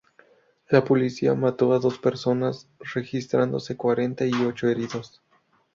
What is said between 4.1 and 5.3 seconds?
y ocho heridos.